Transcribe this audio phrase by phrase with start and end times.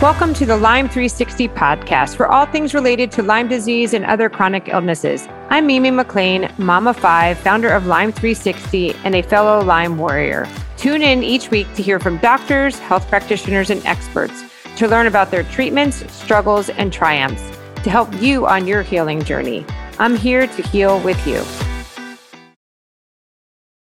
[0.00, 4.30] Welcome to the Lyme 360 podcast for all things related to Lyme disease and other
[4.30, 5.28] chronic illnesses.
[5.50, 10.48] I'm Mimi McLean, Mama 5, founder of Lyme 360 and a fellow Lyme warrior.
[10.78, 14.42] Tune in each week to hear from doctors, health practitioners, and experts
[14.76, 17.42] to learn about their treatments, struggles, and triumphs
[17.84, 19.66] to help you on your healing journey.
[19.98, 21.42] I'm here to heal with you.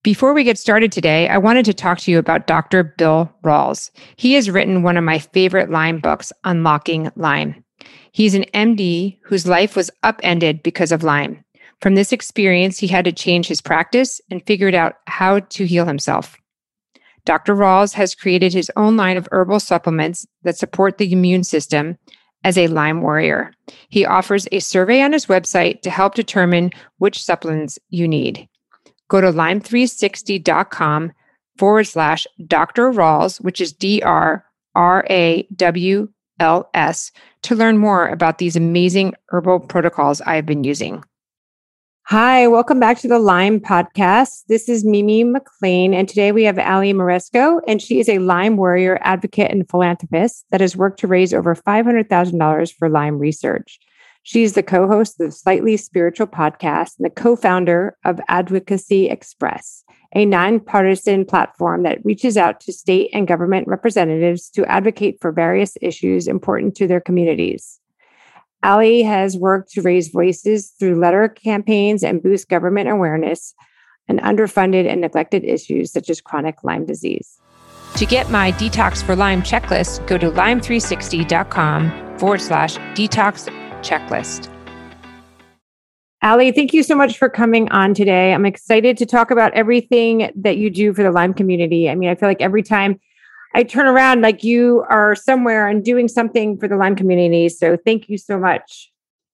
[0.08, 2.82] Before we get started today, I wanted to talk to you about Dr.
[2.82, 3.90] Bill Rawls.
[4.16, 7.62] He has written one of my favorite Lyme books, Unlocking Lyme.
[8.10, 11.44] He's an MD whose life was upended because of Lyme.
[11.82, 15.84] From this experience, he had to change his practice and figured out how to heal
[15.84, 16.38] himself.
[17.26, 17.54] Dr.
[17.54, 21.98] Rawls has created his own line of herbal supplements that support the immune system
[22.44, 23.52] as a Lyme warrior.
[23.90, 28.48] He offers a survey on his website to help determine which supplements you need
[29.08, 31.12] go to lyme360.com
[31.56, 32.92] forward slash Dr.
[32.92, 34.44] Rawls, which is D R
[34.74, 36.08] R A W
[36.38, 37.10] L S,
[37.42, 41.02] to learn more about these amazing herbal protocols I've been using.
[42.06, 44.44] Hi, welcome back to the Lyme podcast.
[44.48, 48.56] This is Mimi McLean, and today we have Ali Moresco, and she is a Lyme
[48.56, 53.78] warrior advocate and philanthropist that has worked to raise over $500,000 for Lyme research.
[54.28, 59.82] She's the co host of Slightly Spiritual podcast and the co founder of Advocacy Express,
[60.14, 65.78] a nonpartisan platform that reaches out to state and government representatives to advocate for various
[65.80, 67.80] issues important to their communities.
[68.62, 73.54] Ali has worked to raise voices through letter campaigns and boost government awareness
[74.10, 77.40] on underfunded and neglected issues such as chronic Lyme disease.
[77.96, 83.48] To get my Detox for Lyme checklist, go to lyme360.com forward slash detox
[83.82, 84.48] checklist.
[86.22, 88.34] Ali, thank you so much for coming on today.
[88.34, 91.88] I'm excited to talk about everything that you do for the Lyme community.
[91.88, 92.98] I mean, I feel like every time
[93.54, 97.48] I turn around, like you are somewhere and doing something for the Lyme community.
[97.48, 98.90] So thank you so much.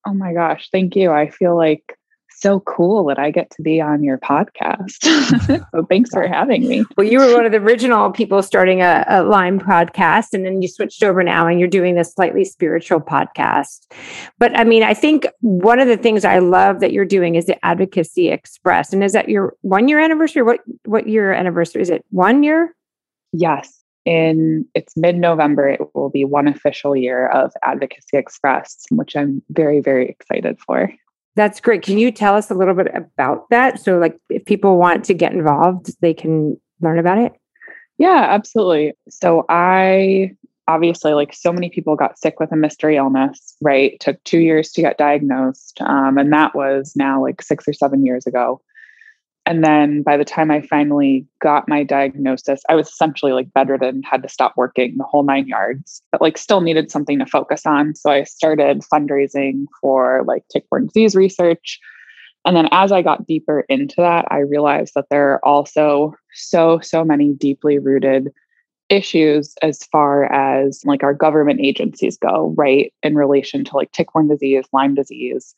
[0.07, 1.11] Oh my gosh, thank you.
[1.11, 1.99] I feel like
[2.37, 5.03] so cool that I get to be on your podcast.
[5.73, 6.85] so thanks for having me.
[6.97, 10.63] Well, you were one of the original people starting a, a Lyme podcast, and then
[10.63, 13.87] you switched over now and you're doing this slightly spiritual podcast.
[14.39, 17.47] But I mean, I think one of the things I love that you're doing is
[17.47, 18.93] the Advocacy Express.
[18.93, 20.43] And is that your one year anniversary?
[20.43, 21.83] What what year anniversary?
[21.83, 22.75] Is it one year?
[23.33, 23.81] Yes.
[24.05, 29.43] In it's mid November, it will be one official year of Advocacy Express, which I'm
[29.49, 30.93] very, very excited for.
[31.37, 31.83] That's great.
[31.83, 33.81] Can you tell us a little bit about that?
[33.81, 37.33] So, like, if people want to get involved, they can learn about it?
[37.99, 38.93] Yeah, absolutely.
[39.09, 40.37] So, I
[40.69, 43.99] obviously, like so many people, got sick with a mystery illness, right?
[44.01, 45.81] took two years to get diagnosed.
[45.83, 48.61] Um, and that was now like six or seven years ago.
[49.47, 54.03] And then by the time I finally got my diagnosis, I was essentially like bedridden,
[54.03, 57.67] had to stop working the whole nine yards, but like still needed something to focus
[57.67, 57.95] on.
[57.95, 61.79] So I started fundraising for like tick-borne disease research.
[62.47, 66.81] And then as I got deeper into that, I realized that there are also so,
[66.81, 68.33] so many deeply rooted
[68.89, 72.93] issues as far as like our government agencies go, right?
[73.03, 75.55] In relation to like tick-borne disease, Lyme disease,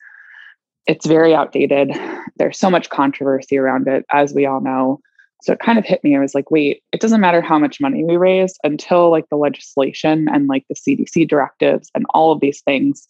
[0.87, 1.91] it's very outdated.
[2.37, 5.01] There's so much controversy around it, as we all know.
[5.43, 6.15] So it kind of hit me.
[6.15, 9.35] I was like, wait, it doesn't matter how much money we raise until like the
[9.35, 13.07] legislation and like the CDC directives and all of these things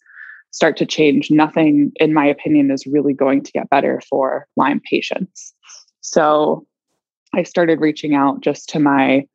[0.50, 1.30] start to change.
[1.30, 5.54] Nothing, in my opinion, is really going to get better for Lyme patients.
[6.00, 6.66] So
[7.34, 9.26] I started reaching out just to my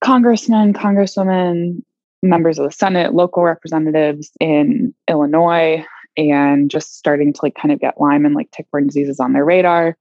[0.00, 1.82] congressmen, congresswomen,
[2.22, 5.84] members of the Senate, local representatives in Illinois,
[6.16, 9.44] and just starting to like kind of get Lyme and like tick-borne diseases on their
[9.44, 9.96] radar.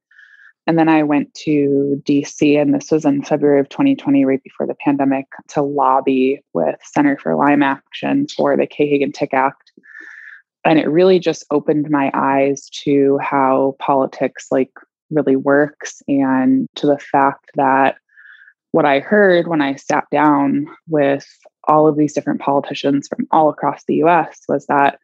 [0.67, 4.67] And then I went to DC, and this was in February of 2020, right before
[4.67, 9.71] the pandemic, to lobby with Center for Lyme Action for the Kay-Hagan Tick Act.
[10.63, 14.71] And it really just opened my eyes to how politics like
[15.09, 17.95] really works and to the fact that
[18.71, 21.27] what I heard when I sat down with
[21.63, 24.99] all of these different politicians from all across the US was that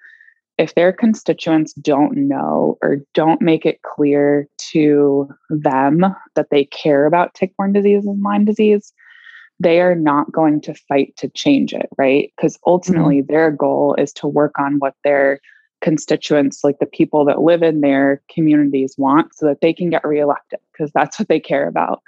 [0.58, 6.06] if their constituents don't know or don't make it clear to them
[6.36, 8.94] that they care about tick-borne disease and Lyme disease,
[9.60, 12.32] they are not going to fight to change it, right?
[12.36, 13.32] Because ultimately mm-hmm.
[13.32, 15.40] their goal is to work on what their
[15.82, 20.06] constituents, like the people that live in their communities, want so that they can get
[20.06, 22.02] reelected because that's what they care about.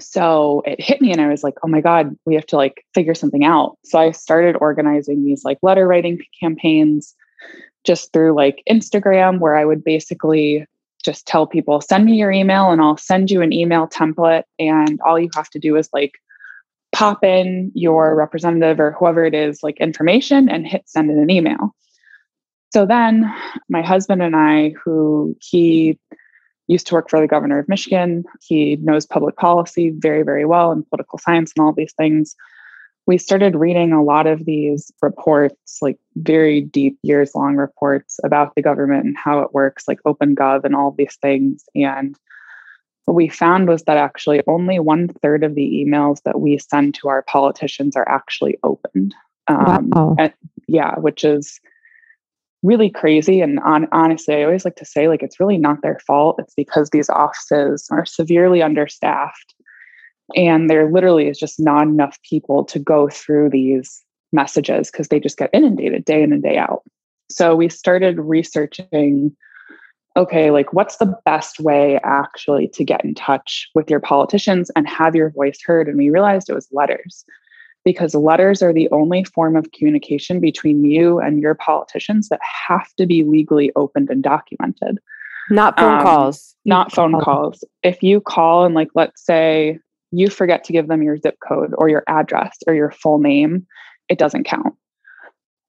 [0.00, 2.84] So it hit me and I was like, oh my God, we have to like
[2.94, 3.78] figure something out.
[3.84, 7.14] So I started organizing these like letter writing campaigns
[7.84, 10.66] just through like Instagram, where I would basically
[11.04, 14.44] just tell people, send me your email and I'll send you an email template.
[14.58, 16.12] And all you have to do is like
[16.92, 21.30] pop in your representative or whoever it is, like information and hit send in an
[21.30, 21.74] email.
[22.72, 23.32] So then
[23.68, 25.98] my husband and I, who he
[26.66, 30.72] used to work for the governor of Michigan, he knows public policy very, very well
[30.72, 32.34] and political science and all these things.
[33.06, 38.54] We started reading a lot of these reports, like very deep, years long reports about
[38.54, 41.64] the government and how it works, like OpenGov and all these things.
[41.74, 42.16] And
[43.04, 46.94] what we found was that actually only one third of the emails that we send
[46.94, 49.14] to our politicians are actually opened.
[49.48, 50.16] Um, wow.
[50.18, 50.32] and,
[50.66, 51.60] yeah, which is
[52.62, 53.42] really crazy.
[53.42, 56.36] And on, honestly, I always like to say, like, it's really not their fault.
[56.38, 59.54] It's because these offices are severely understaffed.
[60.36, 65.20] And there literally is just not enough people to go through these messages because they
[65.20, 66.82] just get inundated day in and day out.
[67.30, 69.36] So we started researching
[70.16, 74.88] okay, like what's the best way actually to get in touch with your politicians and
[74.88, 75.88] have your voice heard?
[75.88, 77.24] And we realized it was letters
[77.84, 82.94] because letters are the only form of communication between you and your politicians that have
[82.96, 85.00] to be legally opened and documented.
[85.50, 86.54] Not phone um, calls.
[86.64, 87.62] Not phone calls.
[87.82, 89.78] If you call and, like, let's say
[90.18, 93.66] you forget to give them your zip code or your address or your full name,
[94.08, 94.74] it doesn't count.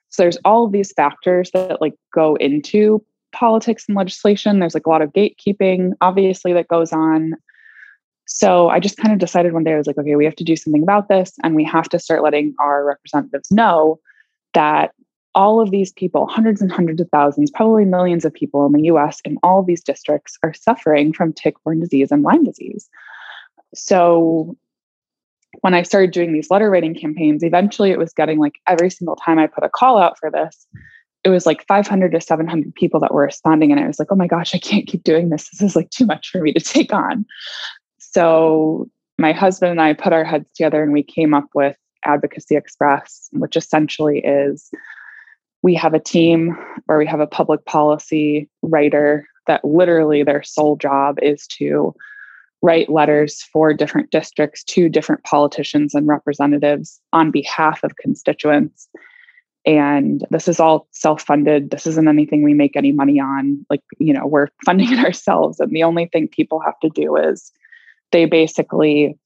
[0.10, 3.04] So there's all of these factors that like go into
[3.34, 4.60] politics and legislation.
[4.60, 7.34] There's like a lot of gatekeeping, obviously, that goes on.
[8.26, 10.44] So I just kind of decided one day, I was like, okay, we have to
[10.44, 11.34] do something about this.
[11.44, 14.00] And we have to start letting our representatives know
[14.54, 14.92] that
[15.36, 18.84] all of these people, hundreds and hundreds of thousands, probably millions of people in the
[18.84, 22.90] US in all of these districts are suffering from tick borne disease and Lyme disease.
[23.76, 24.58] So
[25.62, 29.16] when I started doing these letter writing campaigns, eventually it was getting like every single
[29.16, 30.68] time I put a call out for this,
[31.24, 33.72] it was like 500 to 700 people that were responding.
[33.72, 35.50] And I was like, oh my gosh, I can't keep doing this.
[35.50, 37.26] This is like too much for me to take on.
[37.98, 42.56] So my husband and I put our heads together and we came up with Advocacy
[42.56, 44.70] Express, which essentially is
[45.64, 46.56] we have a team
[46.86, 51.96] where we have a public policy writer that literally their sole job is to
[52.66, 58.88] write letters for different districts to different politicians and representatives on behalf of constituents.
[59.66, 61.72] And this is all self-funded.
[61.72, 63.66] This isn't anything we make any money on.
[63.70, 65.60] Like you know we're funding it ourselves.
[65.60, 67.52] And the only thing people have to do is
[68.12, 69.18] they basically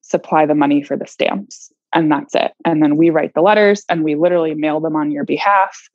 [0.00, 2.52] supply the money for the stamps and that's it.
[2.64, 5.88] And then we write the letters and we literally mail them on your behalf.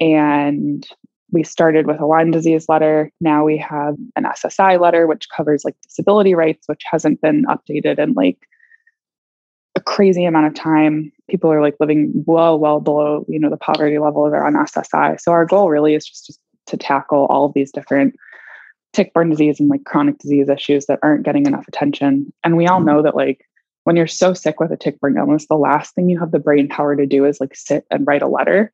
[0.00, 0.86] And
[1.30, 3.12] we started with a Lyme disease letter.
[3.20, 7.98] Now we have an SSI letter, which covers like disability rights, which hasn't been updated
[7.98, 8.38] in like
[9.76, 11.12] a crazy amount of time.
[11.28, 14.54] People are like living well, well below, you know, the poverty level of their on
[14.54, 15.20] SSI.
[15.20, 18.14] So our goal really is just, just to tackle all of these different
[18.92, 22.32] tick-borne disease and like chronic disease issues that aren't getting enough attention.
[22.42, 22.88] And we all mm-hmm.
[22.88, 23.44] know that like
[23.84, 26.68] when you're so sick with a tick-borne illness, the last thing you have the brain
[26.68, 28.72] power to do is like sit and write a letter.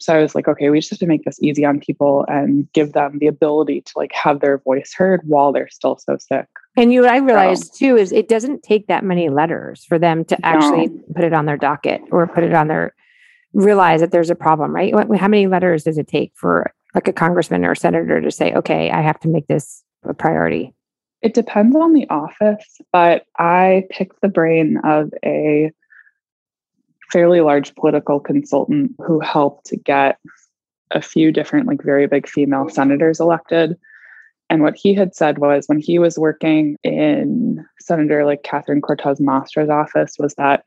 [0.00, 2.70] So I was like, okay, we just have to make this easy on people and
[2.72, 6.46] give them the ability to like have their voice heard while they're still so sick.
[6.76, 10.24] And you, I realized so, too, is it doesn't take that many letters for them
[10.26, 11.02] to actually no.
[11.14, 12.94] put it on their docket or put it on their
[13.52, 14.94] realize that there's a problem, right?
[15.16, 18.52] How many letters does it take for like a congressman or a senator to say,
[18.54, 20.74] okay, I have to make this a priority?
[21.22, 25.72] It depends on the office, but I picked the brain of a
[27.12, 30.18] fairly large political consultant who helped to get
[30.90, 33.76] a few different, like very big female senators elected.
[34.50, 39.20] And what he had said was when he was working in Senator like Catherine Cortez
[39.20, 40.64] Masto's office was that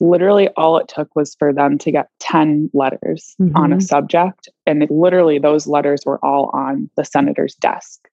[0.00, 3.56] literally all it took was for them to get 10 letters mm-hmm.
[3.56, 3.80] on a mm-hmm.
[3.80, 4.48] subject.
[4.66, 8.08] And it, literally those letters were all on the senator's desk.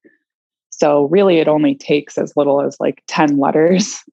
[0.72, 4.04] So really it only takes as little as like 10 letters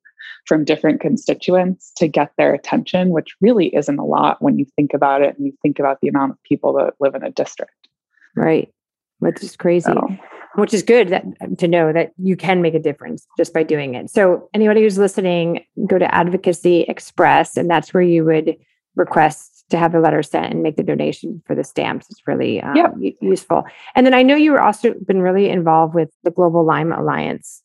[0.46, 4.92] from different constituents to get their attention, which really isn't a lot when you think
[4.92, 7.88] about it and you think about the amount of people that live in a district.
[8.34, 8.72] Right.
[9.20, 9.84] Which is crazy.
[9.84, 10.08] So,
[10.56, 11.24] which is good that,
[11.58, 14.10] to know that you can make a difference just by doing it.
[14.10, 18.56] So, anybody who's listening, go to Advocacy Express, and that's where you would
[18.96, 22.06] request to have the letter sent and make the donation for the stamps.
[22.10, 22.94] It's really um, yep.
[23.20, 23.64] useful.
[23.94, 27.62] And then I know you were also been really involved with the Global Lyme Alliance.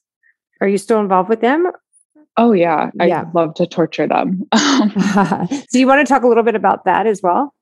[0.62, 1.70] Are you still involved with them?
[2.38, 3.26] Oh yeah, I yeah.
[3.34, 4.44] love to torture them.
[4.54, 7.54] so you want to talk a little bit about that as well?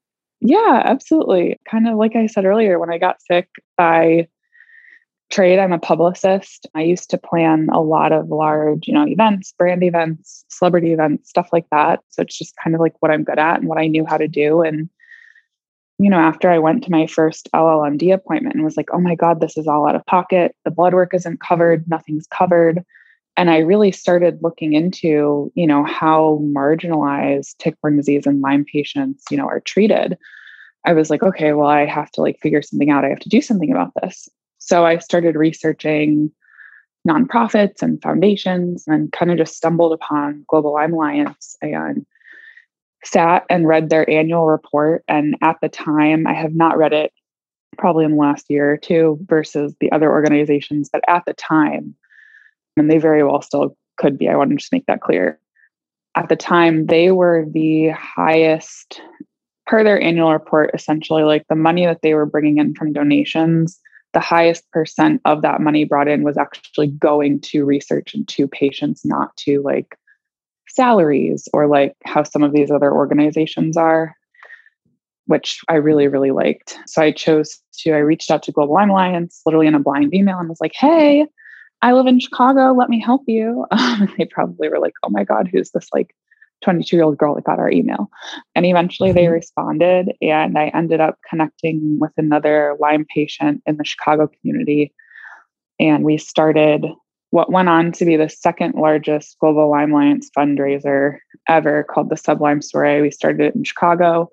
[0.41, 1.57] Yeah, absolutely.
[1.69, 4.27] Kind of like I said earlier, when I got sick, I
[5.31, 6.67] trade, I'm a publicist.
[6.75, 11.29] I used to plan a lot of large, you know, events, brand events, celebrity events,
[11.29, 12.01] stuff like that.
[12.09, 14.17] So it's just kind of like what I'm good at and what I knew how
[14.17, 14.61] to do.
[14.61, 14.89] And
[15.97, 19.15] you know, after I went to my first LLMD appointment and was like, oh my
[19.15, 20.53] God, this is all out of pocket.
[20.65, 22.83] The blood work isn't covered, nothing's covered
[23.37, 29.25] and I really started looking into, you know, how marginalized tick-borne disease and Lyme patients,
[29.29, 30.17] you know, are treated.
[30.85, 33.03] I was like, okay, well, I have to like figure something out.
[33.03, 34.29] I have to do something about this.
[34.59, 36.31] So I started researching
[37.07, 42.05] nonprofits and foundations and kind of just stumbled upon Global Lyme Alliance and
[43.03, 45.03] sat and read their annual report.
[45.07, 47.11] And at the time, I have not read it
[47.77, 51.93] probably in the last year or two versus the other organizations, but at the time,
[52.77, 55.39] and they very well still could be, I want to just make that clear.
[56.15, 59.01] At the time, they were the highest,
[59.67, 63.79] per their annual report, essentially like the money that they were bringing in from donations
[64.15, 68.47] the highest percent of that money brought in was actually going to research and to
[68.47, 69.99] patients, not to like
[70.69, 74.15] salaries or like how some of these other organizations are,
[75.25, 76.77] which I really, really liked.
[76.87, 80.13] So I chose to, I reached out to Global Lyme Alliance literally in a blind
[80.13, 81.27] email and was like, hey,
[81.81, 82.73] I live in Chicago.
[82.73, 83.65] Let me help you.
[83.75, 86.15] Um, they probably were like, oh my God, who's this like
[86.63, 88.09] 22 year old girl that got our email.
[88.55, 89.33] And eventually they mm-hmm.
[89.33, 94.93] responded, and I ended up connecting with another Lyme patient in the Chicago community.
[95.79, 96.85] And we started
[97.31, 101.17] what went on to be the second largest global Lyme Alliance fundraiser
[101.47, 103.01] ever called the Sublime Soiree.
[103.01, 104.29] We started it in Chicago.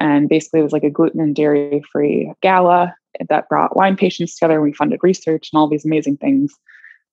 [0.00, 2.94] And basically, it was like a gluten and dairy free gala
[3.28, 4.60] that brought Lyme patients together.
[4.60, 6.52] We funded research and all these amazing things.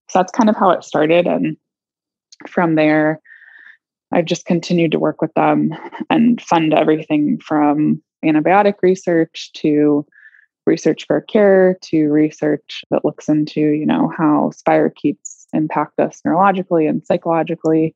[0.10, 1.28] So that's kind of how it started.
[1.28, 1.58] And
[2.48, 3.20] from there,
[4.14, 5.74] I've just continued to work with them
[6.10, 10.06] and fund everything from antibiotic research to
[10.66, 16.90] research for care to research that looks into, you know, how spirochetes impact us neurologically
[16.90, 17.96] and psychologically.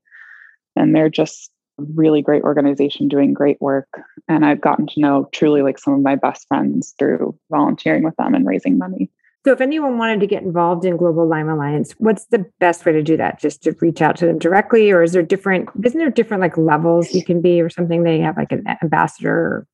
[0.76, 1.52] And they're just
[1.96, 3.88] really great organization doing great work.
[4.28, 8.16] And I've gotten to know truly like some of my best friends through volunteering with
[8.16, 9.10] them and raising money.
[9.44, 12.92] So, if anyone wanted to get involved in Global Lyme Alliance, what's the best way
[12.92, 13.40] to do that?
[13.40, 15.68] Just to reach out to them directly, or is there different?
[15.84, 18.04] Isn't there different like levels you can be, or something?
[18.04, 19.66] They have like an ambassador.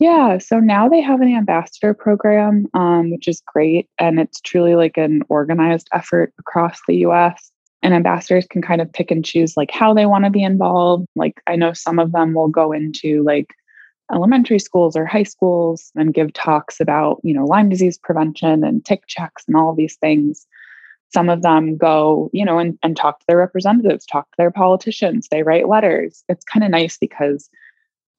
[0.00, 4.74] Yeah, so now they have an ambassador program, um, which is great, and it's truly
[4.74, 7.52] like an organized effort across the U.S.
[7.82, 11.06] And ambassadors can kind of pick and choose like how they want to be involved.
[11.14, 13.54] Like I know some of them will go into like
[14.12, 18.84] elementary schools or high schools and give talks about, you know, Lyme disease prevention and
[18.84, 20.46] tick checks and all these things.
[21.12, 24.50] Some of them go, you know, and, and talk to their representatives, talk to their
[24.50, 26.22] politicians, they write letters.
[26.28, 27.48] It's kind of nice because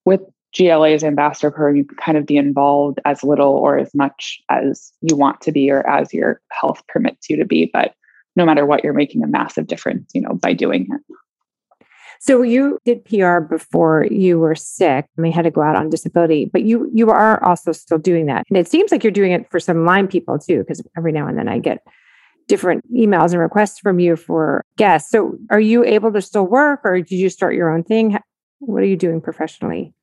[0.05, 0.21] with
[0.57, 4.91] GLA's ambassador program, you can kind of be involved as little or as much as
[5.01, 7.69] you want to be or as your health permits you to be.
[7.71, 7.93] But
[8.39, 11.15] no matter what, you're making a massive difference, you know, by doing it.
[12.21, 15.89] So you did PR before you were sick and you had to go out on
[15.89, 18.45] disability, but you you are also still doing that.
[18.49, 21.27] And it seems like you're doing it for some Lyme people too, because every now
[21.27, 21.85] and then I get
[22.47, 25.11] different emails and requests from you for guests.
[25.11, 28.17] So are you able to still work or did you start your own thing?
[28.59, 29.93] What are you doing professionally?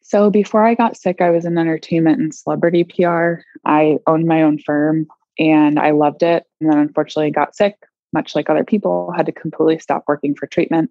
[0.00, 3.40] So before I got sick, I was in entertainment and celebrity PR.
[3.66, 5.06] I owned my own firm
[5.38, 6.44] and I loved it.
[6.60, 7.76] And then unfortunately got sick,
[8.12, 10.90] much like other people, had to completely stop working for treatment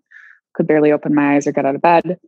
[0.53, 2.19] could barely open my eyes or get out of bed.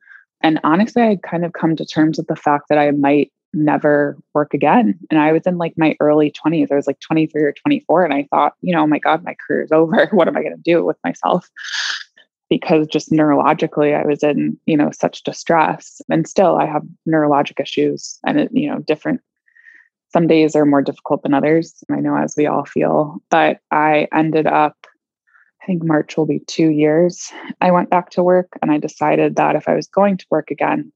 [0.41, 4.17] And honestly, I kind of come to terms with the fact that I might never
[4.33, 4.99] work again.
[5.09, 6.71] And I was in like my early 20s.
[6.71, 8.03] I was like 23 or 24.
[8.03, 10.07] And I thought, you know, oh my God, my career is over.
[10.11, 11.49] What am I going to do with myself?
[12.49, 16.01] Because just neurologically, I was in, you know, such distress.
[16.09, 19.21] And still, I have neurologic issues and, you know, different.
[20.15, 21.83] Some days are more difficult than others.
[21.91, 23.17] I know, as we all feel.
[23.29, 24.77] But I ended up
[25.61, 27.31] I think March will be two years.
[27.59, 30.51] I went back to work and I decided that if I was going to work
[30.51, 30.93] again,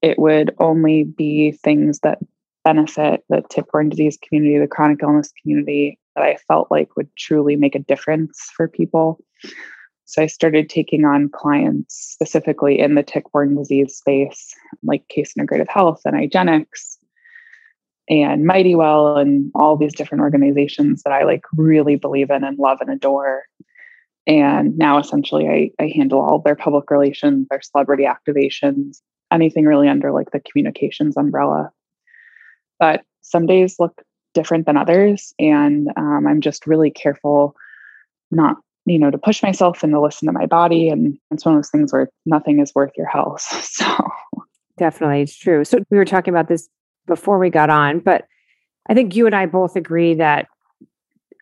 [0.00, 2.18] it would only be things that
[2.64, 7.54] benefit the tick-borne disease community, the chronic illness community that I felt like would truly
[7.54, 9.20] make a difference for people.
[10.06, 15.68] So I started taking on clients specifically in the tick-borne disease space, like Case Integrative
[15.68, 16.96] Health and IGeneX
[18.08, 22.58] and Mighty Well and all these different organizations that I like really believe in and
[22.58, 23.44] love and adore.
[24.26, 29.00] And now essentially I, I handle all their public relations, their celebrity activations,
[29.32, 31.70] anything really under like the communications umbrella.
[32.78, 34.02] But some days look
[34.34, 35.32] different than others.
[35.38, 37.54] And um, I'm just really careful
[38.30, 40.88] not, you know, to push myself and to listen to my body.
[40.88, 43.46] And it's one of those things where nothing is worth your health.
[43.78, 43.86] So
[44.76, 45.64] definitely it's true.
[45.64, 46.68] So we were talking about this
[47.08, 48.26] before we got on, but
[48.88, 50.46] I think you and I both agree that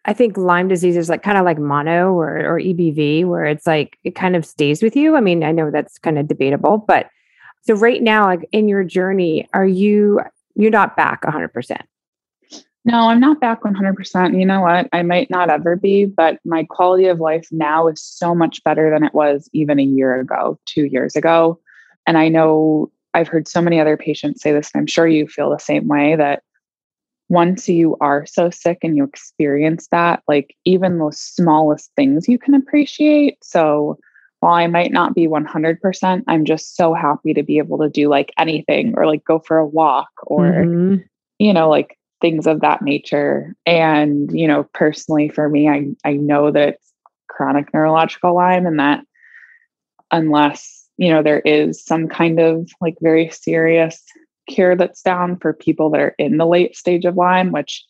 [0.06, 3.66] I think Lyme disease is like kind of like mono or, or EBV, where it's
[3.66, 5.16] like it kind of stays with you.
[5.16, 7.10] I mean, I know that's kind of debatable, but
[7.62, 10.20] so right now, like in your journey, are you
[10.54, 11.82] you're not back 100 percent?
[12.86, 14.38] No, I'm not back 100%.
[14.38, 14.88] You know what?
[14.92, 18.90] I might not ever be, but my quality of life now is so much better
[18.90, 21.58] than it was even a year ago, two years ago.
[22.06, 25.26] And I know I've heard so many other patients say this, and I'm sure you
[25.26, 26.42] feel the same way that
[27.28, 32.38] once you are so sick and you experience that, like even the smallest things you
[32.38, 33.38] can appreciate.
[33.42, 33.98] So
[34.40, 38.08] while I might not be 100%, I'm just so happy to be able to do
[38.08, 40.96] like anything or like go for a walk or, mm-hmm.
[41.38, 43.56] you know, like things of that nature.
[43.64, 46.92] And, you know, personally for me, I, I know that it's
[47.28, 49.04] chronic neurological Lyme and that
[50.10, 54.02] unless, you know, there is some kind of like very serious
[54.48, 57.84] care that's down for people that are in the late stage of Lyme, which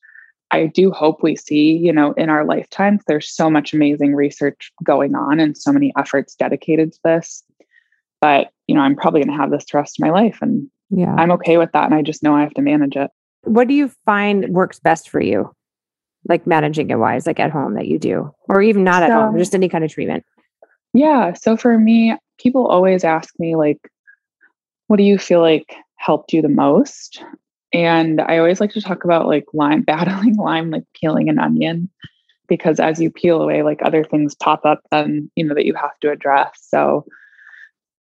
[0.51, 3.03] I do hope we see, you know, in our lifetimes.
[3.07, 7.43] There's so much amazing research going on and so many efforts dedicated to this.
[8.21, 10.39] But, you know, I'm probably going to have this the rest of my life.
[10.41, 11.85] And yeah, I'm okay with that.
[11.85, 13.11] And I just know I have to manage it.
[13.43, 15.53] What do you find works best for you?
[16.29, 19.11] Like managing it wise, like at home that you do, or even not so, at
[19.13, 20.25] home, just any kind of treatment?
[20.95, 21.35] Yeah.
[21.35, 23.91] So for me, people always ask me, like,
[24.87, 27.23] what do you feel like helped you the most?
[27.73, 31.91] And I always like to talk about like Lyme, battling Lyme, like peeling an onion,
[32.49, 35.75] because as you peel away, like other things pop up then, you know, that you
[35.75, 36.53] have to address.
[36.61, 37.05] So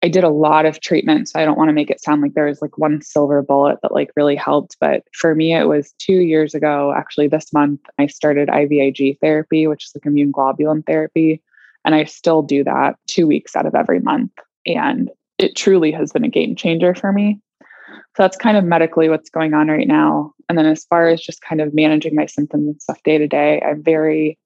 [0.02, 1.28] I did a lot of treatment.
[1.28, 3.78] So I don't want to make it sound like there was like one silver bullet
[3.82, 4.76] that like really helped.
[4.80, 9.66] But for me, it was two years ago, actually this month, I started IVIG therapy,
[9.66, 11.42] which is like immune globulin therapy.
[11.86, 14.32] And I still do that two weeks out of every month.
[14.66, 17.40] And it truly has been a game changer for me.
[17.88, 20.32] So that's kind of medically what's going on right now.
[20.48, 23.28] And then as far as just kind of managing my symptoms and stuff day to
[23.28, 24.38] day, I'm very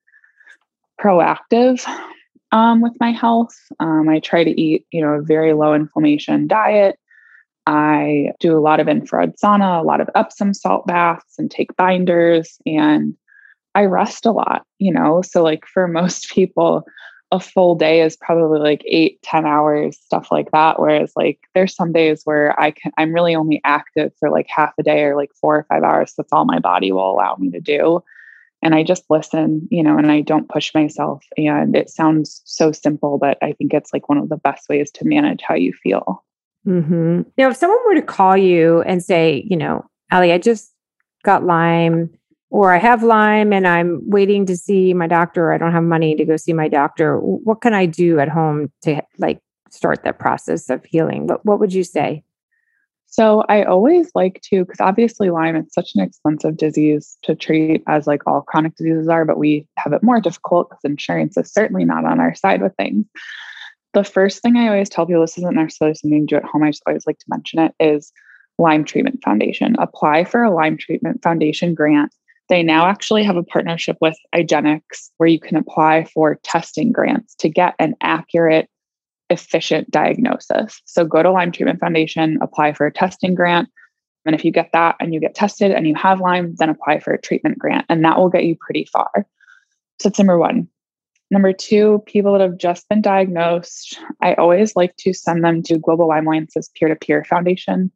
[1.00, 1.85] proactive
[2.52, 3.54] um, with my health.
[3.78, 6.99] Um, I try to eat, you know, a very low inflammation diet.
[7.66, 11.76] I do a lot of infrared sauna, a lot of Epsom salt baths, and take
[11.76, 12.59] binders.
[12.66, 13.14] And
[13.75, 15.23] I rest a lot, you know.
[15.23, 16.85] So, like for most people,
[17.32, 20.80] a full day is probably like eight, ten hours, stuff like that.
[20.80, 24.72] Whereas like there's some days where I can I'm really only active for like half
[24.78, 26.12] a day or like four or five hours.
[26.16, 28.02] That's all my body will allow me to do.
[28.62, 31.25] And I just listen, you know, and I don't push myself.
[31.36, 34.90] And it sounds so simple, but I think it's like one of the best ways
[34.93, 36.25] to manage how you feel.
[36.66, 37.23] Mm-hmm.
[37.38, 40.75] Now, if someone were to call you and say, you know, Ali, I just
[41.25, 42.10] got Lyme
[42.50, 45.84] or I have Lyme and I'm waiting to see my doctor, or I don't have
[45.84, 47.19] money to go see my doctor.
[47.19, 51.28] What can I do at home to like start that process of healing?
[51.28, 52.25] What what would you say?
[53.06, 57.82] So I always like to, because obviously Lyme is such an expensive disease to treat
[57.89, 61.52] as like all chronic diseases are, but we have it more difficult because insurance is
[61.52, 63.04] certainly not on our side with things.
[63.95, 66.63] The first thing I always tell people, this isn't necessarily something to do at home,
[66.63, 68.13] I just always like to mention it, is
[68.58, 69.75] Lyme Treatment Foundation.
[69.80, 72.15] Apply for a Lyme Treatment Foundation grant
[72.50, 74.82] they now actually have a partnership with IGeneX
[75.17, 78.69] where you can apply for testing grants to get an accurate,
[79.30, 80.82] efficient diagnosis.
[80.84, 83.69] So go to Lyme Treatment Foundation, apply for a testing grant.
[84.26, 86.99] And if you get that and you get tested and you have Lyme, then apply
[86.99, 87.86] for a treatment grant.
[87.89, 89.10] And that will get you pretty far.
[90.00, 90.69] So that's number one.
[91.30, 95.78] Number two, people that have just been diagnosed, I always like to send them to
[95.78, 97.93] Global Lyme Alliance's peer to peer foundation.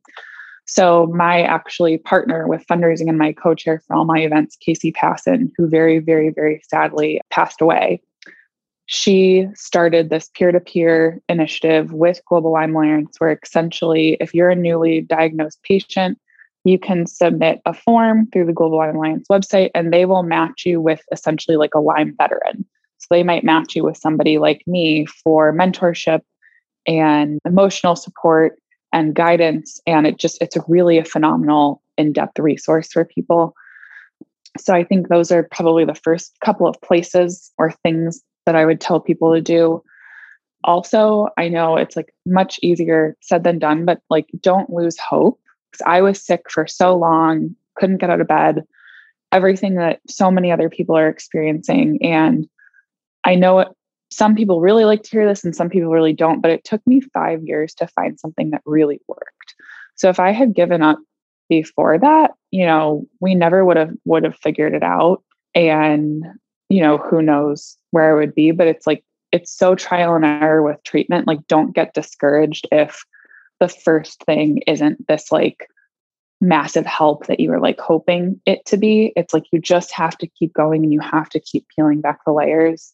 [0.66, 5.52] So my actually partner with fundraising and my co-chair for all my events, Casey Passon,
[5.56, 8.00] who very, very, very sadly passed away.
[8.86, 15.00] She started this peer-to-peer initiative with Global Lyme Alliance, where essentially, if you're a newly
[15.00, 16.18] diagnosed patient,
[16.64, 20.64] you can submit a form through the Global Lyme Alliance website, and they will match
[20.64, 22.64] you with essentially like a Lyme veteran.
[22.98, 26.20] So they might match you with somebody like me for mentorship
[26.86, 28.58] and emotional support
[28.94, 33.54] and guidance and it just it's really a phenomenal in-depth resource for people.
[34.56, 38.64] So i think those are probably the first couple of places or things that i
[38.64, 39.82] would tell people to do.
[40.62, 45.40] Also i know it's like much easier said than done but like don't lose hope
[45.70, 48.62] because i was sick for so long couldn't get out of bed
[49.32, 52.48] everything that so many other people are experiencing and
[53.24, 53.68] i know it
[54.14, 56.84] some people really like to hear this and some people really don't, but it took
[56.86, 59.54] me five years to find something that really worked.
[59.96, 60.98] So if I had given up
[61.48, 65.22] before that, you know, we never would have would have figured it out.
[65.54, 66.24] And,
[66.68, 68.50] you know, who knows where I would be.
[68.50, 71.26] But it's like it's so trial and error with treatment.
[71.26, 73.04] Like, don't get discouraged if
[73.60, 75.68] the first thing isn't this like
[76.40, 79.12] massive help that you were like hoping it to be.
[79.16, 82.20] It's like you just have to keep going and you have to keep peeling back
[82.24, 82.92] the layers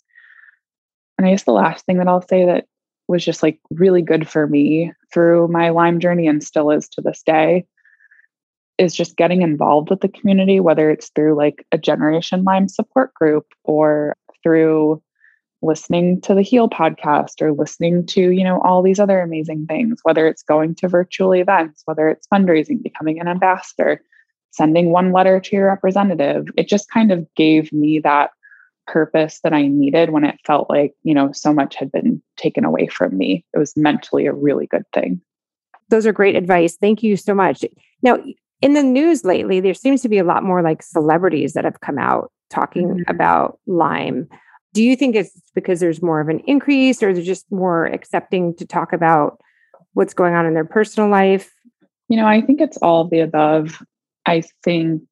[1.21, 2.65] and I guess the last thing that I'll say that
[3.07, 7.03] was just like really good for me through my Lyme journey and still is to
[7.03, 7.67] this day
[8.79, 13.13] is just getting involved with the community, whether it's through like a Generation Lyme support
[13.13, 15.03] group or through
[15.61, 20.01] listening to the Heal podcast or listening to, you know, all these other amazing things,
[20.05, 24.03] whether it's going to virtual events, whether it's fundraising, becoming an ambassador,
[24.53, 26.47] sending one letter to your representative.
[26.57, 28.31] It just kind of gave me that
[28.91, 32.65] purpose that I needed when it felt like, you know, so much had been taken
[32.65, 33.45] away from me.
[33.55, 35.21] It was mentally a really good thing.
[35.89, 36.77] Those are great advice.
[36.77, 37.65] Thank you so much.
[38.03, 38.19] Now,
[38.61, 41.81] in the news lately, there seems to be a lot more like celebrities that have
[41.81, 43.11] come out talking mm-hmm.
[43.11, 44.29] about Lyme.
[44.73, 48.55] Do you think it's because there's more of an increase or they're just more accepting
[48.57, 49.41] to talk about
[49.95, 51.53] what's going on in their personal life?
[52.09, 53.83] You know, I think it's all of the above.
[54.27, 55.03] I think,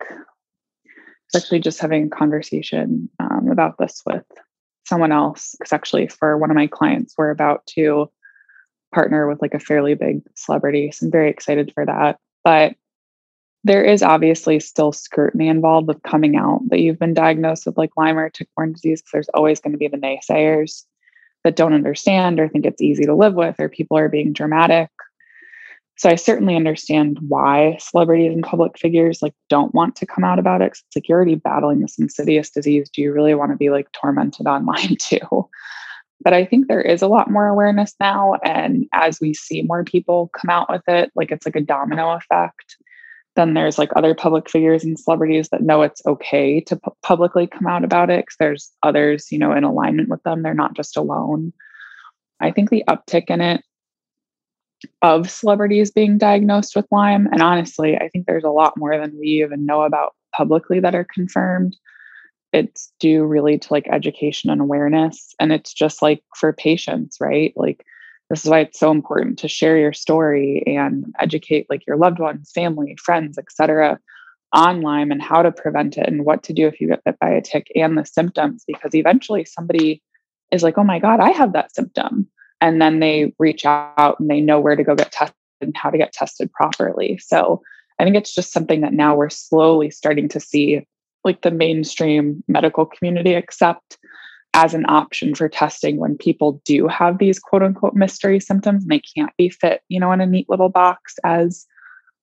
[1.35, 4.25] especially just having a conversation um, about this with
[4.87, 8.11] someone else, because actually, for one of my clients, we're about to
[8.95, 10.91] partner with like a fairly big celebrity.
[10.91, 12.19] So I'm very excited for that.
[12.45, 12.75] But
[13.65, 17.91] there is obviously still scrutiny involved with coming out that you've been diagnosed with like
[17.97, 20.85] Lyme or tick-borne disease because there's always going to be the naysayers
[21.45, 24.89] that don't understand or think it's easy to live with or people are being dramatic.
[25.99, 30.39] So I certainly understand why celebrities and public figures like don't want to come out
[30.39, 30.67] about it.
[30.67, 32.89] It's like you're already battling this insidious disease.
[32.89, 35.49] Do you really want to be like tormented online too?
[36.21, 38.35] But I think there is a lot more awareness now.
[38.45, 42.11] And as we see more people come out with it, like it's like a domino
[42.13, 42.77] effect
[43.39, 47.47] then there's like other public figures and celebrities that know it's okay to pu- publicly
[47.47, 50.43] come out about it because there's others, you know, in alignment with them.
[50.43, 51.53] They're not just alone.
[52.41, 53.63] I think the uptick in it
[55.03, 59.19] of celebrities being diagnosed with Lyme, and honestly, I think there's a lot more than
[59.19, 61.77] we even know about publicly that are confirmed.
[62.53, 65.35] It's due really to like education and awareness.
[65.39, 67.53] And it's just like for patients, right?
[67.57, 67.85] Like
[68.31, 72.19] this is why it's so important to share your story and educate like your loved
[72.19, 73.99] ones family friends etc
[74.53, 77.19] on lyme and how to prevent it and what to do if you get bit
[77.19, 80.03] by a tick and the symptoms because eventually somebody
[80.53, 82.29] is like oh my god i have that symptom
[82.61, 85.91] and then they reach out and they know where to go get tested and how
[85.91, 87.61] to get tested properly so
[87.99, 90.87] i think it's just something that now we're slowly starting to see
[91.25, 93.99] like the mainstream medical community accept
[94.55, 98.91] as an option for testing when people do have these quote unquote mystery symptoms and
[98.91, 101.67] they can't be fit, you know, in a neat little box as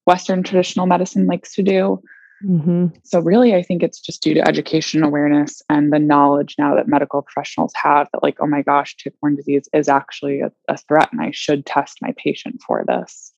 [0.06, 2.02] Western traditional medicine likes to do.
[2.44, 2.88] Mm-hmm.
[3.04, 6.88] So, really, I think it's just due to education awareness and the knowledge now that
[6.88, 10.78] medical professionals have that, like, oh my gosh, tick borne disease is actually a, a,
[10.78, 13.34] threat and I should test my patient for this.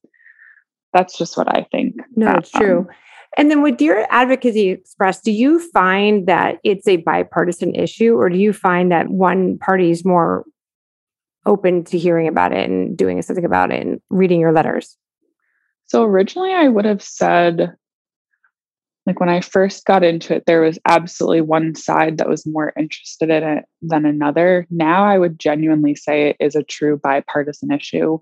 [0.94, 1.96] That's just what I think.
[2.16, 2.80] No, it's true.
[2.80, 2.88] Um,
[3.38, 8.30] and then with Dear Advocacy Express, do you find that it's a bipartisan issue or
[8.30, 10.44] do you find that one party is more
[11.46, 14.98] open to hearing about it and doing something about it and reading your letters?
[15.86, 17.76] So originally I would have said
[19.08, 22.74] like when I first got into it, there was absolutely one side that was more
[22.78, 24.68] interested in it than another.
[24.70, 28.20] Now I would genuinely say it is a true bipartisan issue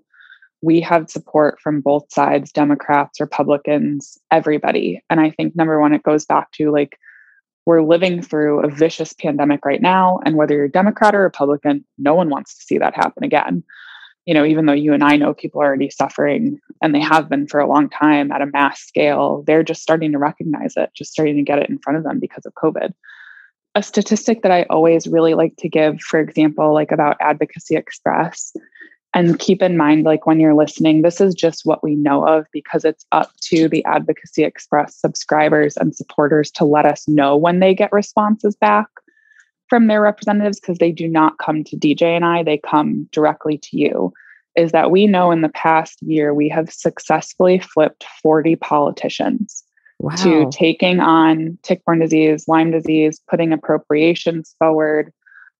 [0.62, 5.02] we have support from both sides Democrats, Republicans, everybody.
[5.10, 6.98] And I think number one, it goes back to like,
[7.66, 10.20] we're living through a vicious pandemic right now.
[10.24, 13.64] And whether you're Democrat or Republican, no one wants to see that happen again.
[14.26, 17.28] You know, even though you and I know people are already suffering and they have
[17.28, 20.90] been for a long time at a mass scale, they're just starting to recognize it,
[20.94, 22.92] just starting to get it in front of them because of COVID.
[23.76, 28.52] A statistic that I always really like to give, for example, like about Advocacy Express,
[29.16, 32.44] and keep in mind, like when you're listening, this is just what we know of
[32.52, 37.60] because it's up to the Advocacy Express subscribers and supporters to let us know when
[37.60, 38.88] they get responses back
[39.68, 43.58] from their representatives because they do not come to DJ and I, they come directly
[43.58, 44.12] to you.
[44.56, 49.64] Is that we know in the past year we have successfully flipped 40 politicians
[49.98, 50.14] wow.
[50.16, 55.12] to taking on tick borne disease, Lyme disease, putting appropriations forward,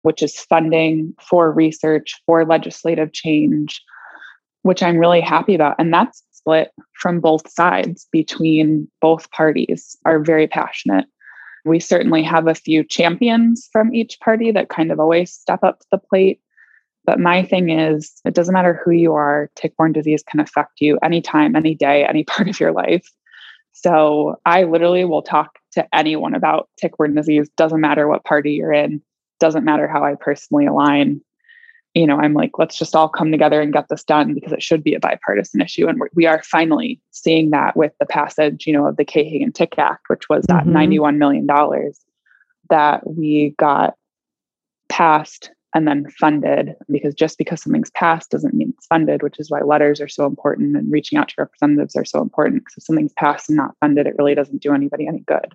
[0.03, 3.83] which is funding for research, for legislative change,
[4.62, 5.77] which I'm really happy about.
[5.79, 11.07] And that's split from both sides between both parties are very passionate.
[11.66, 15.81] We certainly have a few champions from each party that kind of always step up
[15.81, 16.40] to the plate.
[17.05, 20.81] But my thing is, it doesn't matter who you are, tick borne disease can affect
[20.81, 23.09] you anytime, any day, any part of your life.
[23.72, 28.52] So I literally will talk to anyone about tick borne disease, doesn't matter what party
[28.52, 29.02] you're in
[29.38, 31.20] doesn't matter how I personally align.
[31.96, 34.62] You know, I'm like, let's just all come together and get this done because it
[34.62, 35.88] should be a bipartisan issue.
[35.88, 39.78] And we are finally seeing that with the passage, you know, of the Kay-Hagan Tick
[39.78, 40.76] Act, which was that mm-hmm.
[40.76, 41.46] $91 million
[42.68, 43.94] that we got
[44.90, 49.50] passed and then funded because just because something's passed doesn't mean it's funded, which is
[49.50, 52.62] why letters are so important and reaching out to representatives are so important.
[52.62, 55.54] Because if something's passed and not funded, it really doesn't do anybody any good.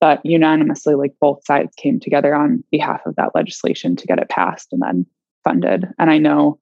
[0.00, 4.30] But unanimously, like both sides came together on behalf of that legislation to get it
[4.30, 5.04] passed and then
[5.44, 5.86] funded.
[5.98, 6.58] And I know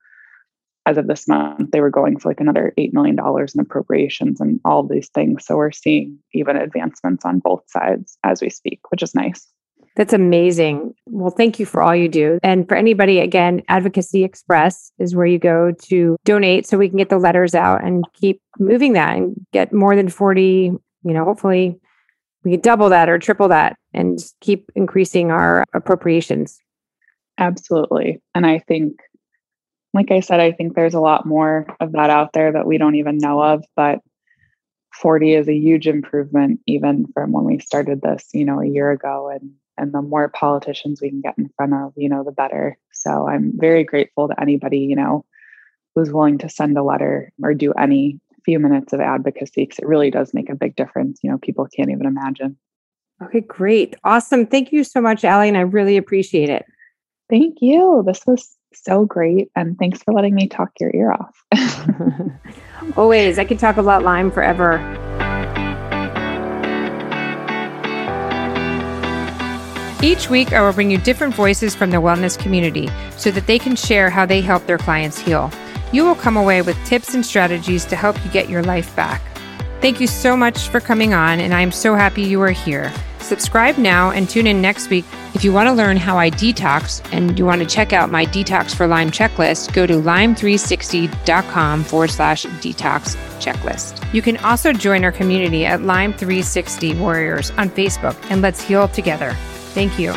[0.86, 4.58] as of this month, they were going for like another $8 million in appropriations and
[4.64, 5.44] all these things.
[5.44, 9.46] So we're seeing even advancements on both sides as we speak, which is nice.
[9.96, 10.94] That's amazing.
[11.06, 12.38] Well, thank you for all you do.
[12.42, 16.98] And for anybody, again, Advocacy Express is where you go to donate so we can
[16.98, 21.24] get the letters out and keep moving that and get more than 40, you know,
[21.24, 21.80] hopefully
[22.44, 26.60] we could double that or triple that and keep increasing our appropriations.
[27.38, 28.20] Absolutely.
[28.34, 29.00] And I think,
[29.94, 32.78] like I said, I think there's a lot more of that out there that we
[32.78, 34.00] don't even know of, but
[34.94, 38.90] 40 is a huge improvement even from when we started this, you know, a year
[38.90, 39.30] ago.
[39.30, 42.76] And and the more politicians we can get in front of you know the better
[42.92, 45.24] so i'm very grateful to anybody you know
[45.94, 49.86] who's willing to send a letter or do any few minutes of advocacy because it
[49.86, 52.56] really does make a big difference you know people can't even imagine
[53.22, 56.66] okay great awesome thank you so much Ali and i really appreciate it
[57.28, 61.42] thank you this was so great and thanks for letting me talk your ear off
[62.96, 64.78] always i could talk about lyme forever
[70.00, 73.58] Each week, I will bring you different voices from the wellness community so that they
[73.58, 75.50] can share how they help their clients heal.
[75.92, 79.20] You will come away with tips and strategies to help you get your life back.
[79.80, 82.92] Thank you so much for coming on, and I am so happy you are here.
[83.28, 85.04] Subscribe now and tune in next week.
[85.34, 88.24] If you want to learn how I detox and you want to check out my
[88.24, 94.02] Detox for Lyme checklist, go to lyme360.com forward slash detox checklist.
[94.14, 99.34] You can also join our community at Lyme360 Warriors on Facebook and let's heal together.
[99.74, 100.14] Thank you.